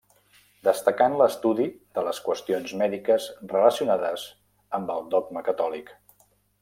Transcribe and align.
Destacà 0.67 1.07
en 1.11 1.17
l'estudi 1.21 1.67
de 1.97 2.03
les 2.07 2.21
qüestions 2.29 2.73
mèdiques 2.81 3.29
relacionades 3.55 4.25
amb 4.79 4.91
el 4.97 5.07
dogma 5.13 5.45
catòlic. 5.51 5.93